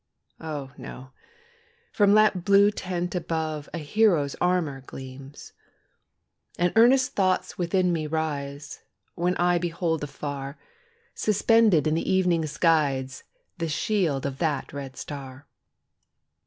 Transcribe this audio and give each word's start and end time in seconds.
Oh, 0.39 0.71
no! 0.79 1.11
from 1.91 2.13
that 2.15 2.43
blue 2.43 2.71
tent 2.71 3.13
above, 3.13 3.69
A 3.71 3.77
hero's 3.77 4.35
armour 4.41 4.81
gleams. 4.87 5.53
And 6.57 6.73
earnest 6.75 7.13
thoughts 7.13 7.59
within 7.59 7.93
me 7.93 8.07
rise, 8.07 8.81
When 9.13 9.37
I 9.37 9.59
behold 9.59 10.03
afar, 10.03 10.57
Suspended 11.13 11.85
in 11.85 11.93
the 11.93 12.11
evening 12.11 12.47
skies 12.47 13.25
The 13.59 13.69
shield 13.69 14.25
of 14.25 14.39
that 14.39 14.73
red 14.73 14.97
star. 14.97 15.45